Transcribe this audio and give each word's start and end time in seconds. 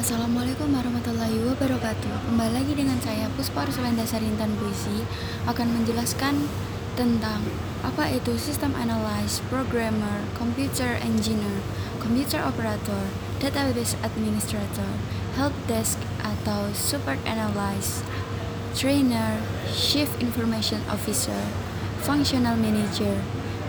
Assalamualaikum 0.00 0.72
warahmatullahi 0.72 1.44
wabarakatuh. 1.44 2.32
Kembali 2.32 2.56
lagi 2.56 2.72
dengan 2.72 2.96
saya 3.04 3.28
Puspa 3.36 3.68
Rusulenda 3.68 4.00
Sarintan 4.08 4.48
Puisi 4.56 5.04
Akan 5.44 5.68
menjelaskan 5.76 6.48
tentang 6.96 7.44
apa 7.84 8.08
itu 8.08 8.32
System 8.40 8.72
Analyst, 8.80 9.44
Programmer, 9.52 10.24
Computer 10.40 10.96
Engineer, 11.04 11.60
Computer 12.00 12.40
Operator, 12.40 13.12
Database 13.44 13.92
Administrator, 14.00 14.88
Help 15.36 15.52
Desk 15.68 16.00
atau 16.24 16.72
Support 16.72 17.20
Analyst, 17.28 18.00
Trainer, 18.72 19.36
Chief 19.68 20.08
Information 20.16 20.80
Officer, 20.88 21.44
Functional 22.08 22.56
Manager, 22.56 23.20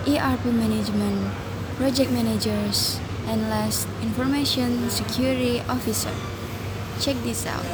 ERP 0.07 0.48
Management, 0.48 1.36
Project 1.75 2.07
Managers, 2.16 3.04
and 3.27 3.49
last, 3.49 3.85
Information 4.01 4.89
Security 4.89 5.61
Officer. 5.70 6.13
Check 7.01 7.17
this 7.25 7.45
out. 7.45 7.66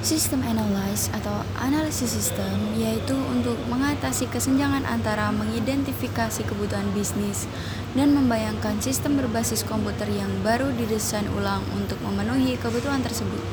Sistem 0.00 0.40
analyze 0.48 1.12
atau 1.12 1.44
analisis 1.60 2.16
sistem 2.16 2.72
yaitu 2.72 3.12
untuk 3.12 3.60
mengatasi 3.68 4.24
kesenjangan 4.32 4.88
antara 4.88 5.28
mengidentifikasi 5.28 6.40
kebutuhan 6.48 6.88
bisnis 6.96 7.44
dan 7.92 8.16
membayangkan 8.16 8.80
sistem 8.80 9.20
berbasis 9.20 9.60
komputer 9.60 10.08
yang 10.08 10.32
baru 10.40 10.72
didesain 10.72 11.28
ulang 11.36 11.60
untuk 11.76 12.00
memenuhi 12.00 12.56
kebutuhan 12.56 13.04
tersebut. 13.04 13.44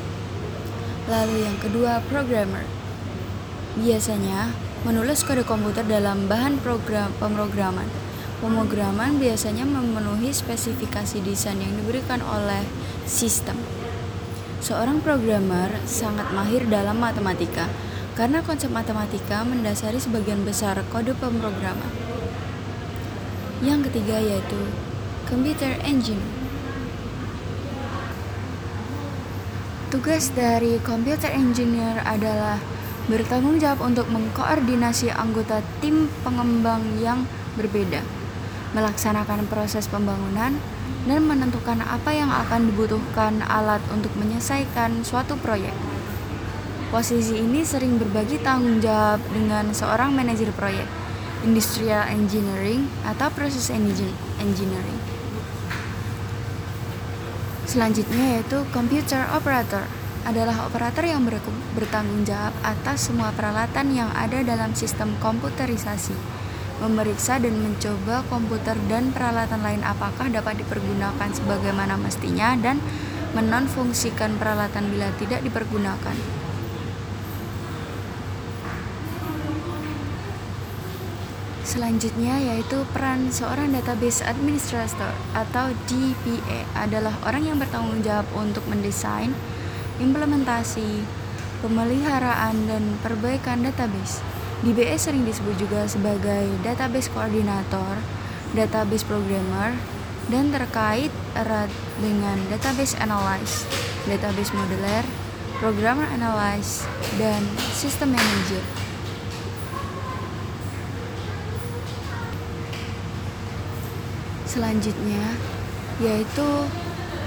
Lalu 1.12 1.44
yang 1.44 1.60
kedua, 1.60 2.00
programmer. 2.08 2.64
Biasanya 3.76 4.56
menulis 4.88 5.28
kode 5.28 5.44
komputer 5.44 5.84
dalam 5.84 6.32
bahan 6.32 6.64
program 6.64 7.12
pemrograman 7.20 8.07
Pemrograman 8.38 9.18
biasanya 9.18 9.66
memenuhi 9.66 10.30
spesifikasi 10.30 11.26
desain 11.26 11.58
yang 11.58 11.74
diberikan 11.74 12.22
oleh 12.22 12.62
sistem. 13.10 13.58
Seorang 14.62 15.02
programmer 15.02 15.74
sangat 15.90 16.30
mahir 16.30 16.70
dalam 16.70 17.02
matematika 17.02 17.66
karena 18.14 18.46
konsep 18.46 18.70
matematika 18.70 19.42
mendasari 19.42 19.98
sebagian 19.98 20.46
besar 20.46 20.78
kode 20.94 21.18
pemrograman. 21.18 21.90
Yang 23.66 23.90
ketiga 23.90 24.22
yaitu 24.22 24.70
computer 25.26 25.74
engine. 25.82 26.22
Tugas 29.90 30.30
dari 30.38 30.78
computer 30.86 31.34
engineer 31.34 32.06
adalah 32.06 32.62
bertanggung 33.10 33.58
jawab 33.58 33.82
untuk 33.82 34.06
mengkoordinasi 34.14 35.10
anggota 35.10 35.66
tim 35.82 36.06
pengembang 36.22 37.02
yang 37.02 37.26
berbeda 37.58 38.17
melaksanakan 38.78 39.50
proses 39.50 39.90
pembangunan, 39.90 40.54
dan 41.10 41.22
menentukan 41.26 41.82
apa 41.82 42.14
yang 42.14 42.30
akan 42.30 42.70
dibutuhkan 42.70 43.42
alat 43.50 43.82
untuk 43.90 44.14
menyelesaikan 44.20 45.02
suatu 45.02 45.34
proyek. 45.40 45.74
Posisi 46.94 47.42
ini 47.42 47.66
sering 47.66 47.98
berbagi 47.98 48.38
tanggung 48.40 48.78
jawab 48.78 49.20
dengan 49.34 49.74
seorang 49.74 50.14
manajer 50.14 50.54
proyek, 50.54 50.86
industrial 51.42 52.06
engineering, 52.12 52.86
atau 53.08 53.34
proses 53.34 53.74
engineering. 53.74 55.00
Selanjutnya 57.68 58.40
yaitu 58.40 58.64
computer 58.72 59.28
operator 59.36 59.84
adalah 60.24 60.68
operator 60.68 61.04
yang 61.04 61.24
bertanggung 61.76 62.24
jawab 62.24 62.56
atas 62.64 63.12
semua 63.12 63.32
peralatan 63.36 63.92
yang 63.96 64.12
ada 64.16 64.44
dalam 64.44 64.72
sistem 64.76 65.16
komputerisasi 65.20 66.16
memeriksa 66.78 67.42
dan 67.42 67.58
mencoba 67.58 68.22
komputer 68.30 68.78
dan 68.86 69.10
peralatan 69.10 69.66
lain 69.66 69.82
apakah 69.82 70.30
dapat 70.30 70.62
dipergunakan 70.62 71.30
sebagaimana 71.34 71.98
mestinya 71.98 72.54
dan 72.58 72.78
menonfungsikan 73.34 74.38
peralatan 74.38 74.90
bila 74.94 75.10
tidak 75.18 75.42
dipergunakan. 75.42 76.18
Selanjutnya 81.68 82.40
yaitu 82.40 82.88
peran 82.96 83.28
seorang 83.28 83.76
database 83.76 84.24
administrator 84.24 85.12
atau 85.36 85.76
DBA 85.92 86.64
adalah 86.72 87.12
orang 87.28 87.44
yang 87.44 87.60
bertanggung 87.60 88.00
jawab 88.08 88.24
untuk 88.40 88.64
mendesain, 88.72 89.36
implementasi, 90.00 91.04
pemeliharaan 91.60 92.72
dan 92.72 92.96
perbaikan 93.04 93.68
database. 93.68 94.37
DBA 94.66 94.98
sering 94.98 95.22
disebut 95.22 95.54
juga 95.62 95.86
sebagai 95.86 96.50
database 96.66 97.14
koordinator, 97.14 98.02
database 98.58 99.06
programmer, 99.06 99.78
dan 100.34 100.50
terkait 100.50 101.14
erat 101.38 101.70
dengan 102.02 102.42
database 102.50 102.98
analyst, 102.98 103.70
database 104.10 104.50
modeler, 104.58 105.06
programmer 105.62 106.10
analyst, 106.10 106.90
dan 107.22 107.46
system 107.78 108.18
manager. 108.18 108.66
Selanjutnya 114.50 115.38
yaitu 116.02 116.50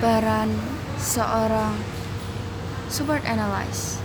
peran 0.02 0.50
seorang 0.98 1.78
support 2.90 3.22
analyst. 3.22 4.02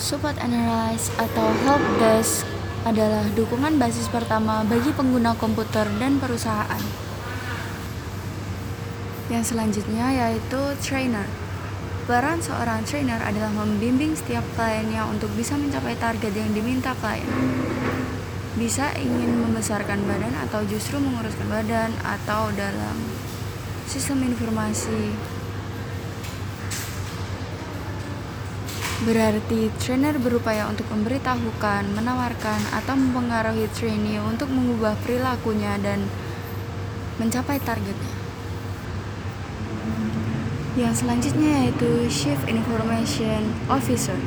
Support 0.00 0.40
Analyze 0.40 1.12
atau 1.20 1.52
Help 1.68 1.84
Desk 2.00 2.48
adalah 2.88 3.20
dukungan 3.36 3.76
basis 3.76 4.08
pertama 4.08 4.64
bagi 4.64 4.96
pengguna 4.96 5.36
komputer 5.36 5.84
dan 6.00 6.16
perusahaan. 6.16 6.80
Yang 9.28 9.52
selanjutnya 9.52 10.08
yaitu 10.08 10.56
trainer. 10.80 11.28
Peran 12.08 12.40
seorang 12.40 12.80
trainer 12.88 13.20
adalah 13.20 13.52
membimbing 13.52 14.16
setiap 14.16 14.40
kliennya 14.56 15.04
untuk 15.04 15.28
bisa 15.36 15.60
mencapai 15.60 15.92
target 16.00 16.32
yang 16.32 16.48
diminta 16.56 16.96
klien. 16.96 17.28
Bisa 18.56 18.96
ingin 18.96 19.36
membesarkan 19.36 20.00
badan 20.08 20.32
atau 20.48 20.64
justru 20.64 20.96
menguruskan 20.96 21.44
badan 21.52 21.92
atau 22.00 22.48
dalam 22.56 22.96
sistem 23.84 24.24
informasi 24.24 25.12
Berarti 29.00 29.72
trainer 29.80 30.20
berupaya 30.20 30.68
untuk 30.68 30.84
memberitahukan, 30.92 31.88
menawarkan, 31.96 32.60
atau 32.68 32.92
mempengaruhi 33.00 33.64
trainee 33.72 34.20
untuk 34.20 34.52
mengubah 34.52 34.92
perilakunya 35.00 35.80
dan 35.80 36.04
mencapai 37.16 37.56
targetnya. 37.64 38.12
Yang 40.76 41.00
selanjutnya 41.00 41.64
yaitu 41.64 42.12
Chief 42.12 42.36
Information 42.44 43.56
Officer. 43.72 44.20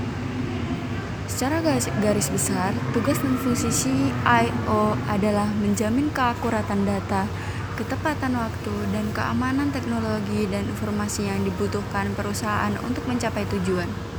Secara 1.29 1.61
garis, 2.01 2.29
besar, 2.33 2.73
tugas 2.97 3.21
dan 3.21 3.37
fungsi 3.41 3.69
CIO 3.69 4.97
adalah 5.05 5.53
menjamin 5.53 6.09
keakuratan 6.09 6.81
data, 6.85 7.29
ketepatan 7.77 8.37
waktu, 8.41 8.75
dan 8.89 9.05
keamanan 9.13 9.69
teknologi 9.69 10.49
dan 10.49 10.65
informasi 10.65 11.29
yang 11.29 11.45
dibutuhkan 11.45 12.09
perusahaan 12.17 12.73
untuk 12.81 13.05
mencapai 13.05 13.45
tujuan. 13.53 14.12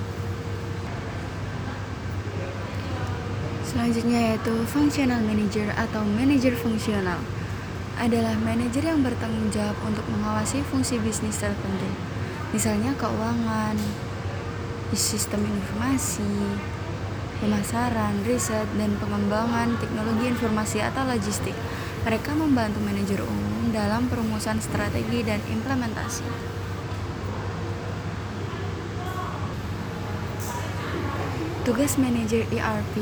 Selanjutnya 3.74 4.38
yaitu 4.38 4.54
functional 4.70 5.18
manager 5.26 5.66
atau 5.74 6.06
manajer 6.06 6.54
fungsional 6.54 7.18
adalah 7.98 8.38
manajer 8.38 8.86
yang 8.86 9.02
bertanggung 9.02 9.50
jawab 9.50 9.74
untuk 9.82 10.06
mengawasi 10.14 10.62
fungsi 10.70 11.02
bisnis 11.02 11.42
tertentu, 11.42 11.90
misalnya 12.54 12.94
keuangan, 12.94 13.74
sistem 14.94 15.42
informasi, 15.42 16.54
pemasaran, 17.42 18.22
riset, 18.22 18.70
dan 18.78 18.94
pengembangan 19.02 19.74
teknologi 19.82 20.30
informasi 20.30 20.78
atau 20.78 21.02
logistik. 21.10 21.58
Mereka 22.06 22.30
membantu 22.38 22.78
manajer 22.78 23.26
umum 23.26 23.74
dalam 23.74 24.06
perumusan 24.06 24.62
strategi 24.62 25.26
dan 25.26 25.42
implementasi. 25.50 26.22
Tugas 31.66 31.98
manajer 31.98 32.46
ERP 32.54 32.94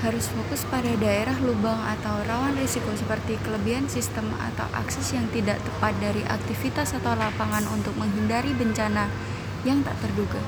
harus 0.00 0.32
fokus 0.32 0.64
pada 0.72 0.88
daerah 0.96 1.36
lubang 1.44 1.76
atau 1.76 2.24
rawan 2.24 2.56
risiko 2.56 2.88
seperti 2.96 3.36
kelebihan 3.44 3.84
sistem 3.84 4.32
atau 4.40 4.64
akses 4.72 5.12
yang 5.12 5.28
tidak 5.28 5.60
tepat 5.60 5.92
dari 6.00 6.24
aktivitas 6.24 6.96
atau 6.96 7.12
lapangan 7.12 7.68
untuk 7.68 7.92
menghindari 8.00 8.56
bencana 8.56 9.12
yang 9.68 9.84
tak 9.84 9.96
terduga. 10.00 10.40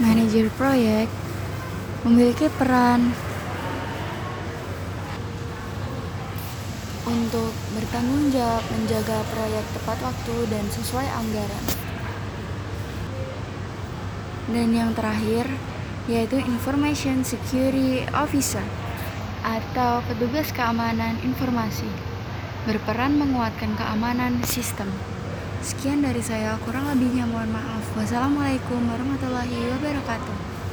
Manajer 0.00 0.48
proyek 0.56 1.10
memiliki 2.08 2.48
peran 2.56 3.12
untuk 7.04 7.52
bertanggung 7.76 8.32
jawab 8.32 8.64
menjaga 8.72 9.18
proyek 9.32 9.64
tepat 9.76 9.98
waktu 10.00 10.36
dan 10.48 10.64
sesuai 10.72 11.08
anggaran. 11.08 11.64
Dan 14.48 14.72
yang 14.72 14.96
terakhir 14.96 15.44
yaitu 16.08 16.40
Information 16.40 17.20
Security 17.20 18.08
Officer 18.16 18.64
atau 19.44 20.00
petugas 20.08 20.48
keamanan 20.56 21.20
informasi, 21.20 21.86
berperan 22.64 23.20
menguatkan 23.20 23.76
keamanan 23.76 24.40
sistem. 24.48 24.88
Sekian 25.60 26.00
dari 26.00 26.24
saya, 26.24 26.56
kurang 26.64 26.88
lebihnya 26.88 27.28
mohon 27.28 27.52
maaf. 27.52 27.84
Wassalamualaikum 27.92 28.88
warahmatullahi 28.88 29.68
wabarakatuh. 29.76 30.47